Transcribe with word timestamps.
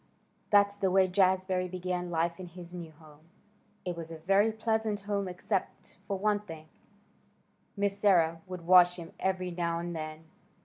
That's 0.49 0.77
the 0.77 0.89
way 0.89 1.07
Jazbury 1.07 1.67
began 1.69 2.09
life 2.09 2.39
in 2.39 2.47
his 2.47 2.73
new 2.73 2.89
home. 2.91 3.29
It 3.85 3.95
was 3.95 4.09
a 4.09 4.17
very 4.17 4.51
pleasant 4.51 5.01
home 5.01 5.27
except 5.27 5.95
for 6.07 6.17
one 6.17 6.39
thing; 6.39 6.65
Miss 7.77 7.99
Sarah 7.99 8.41
would 8.47 8.65
wash 8.65 8.95
him 8.95 9.11
every 9.19 9.51
now 9.51 9.77
and 9.77 9.95
then. 9.95 10.25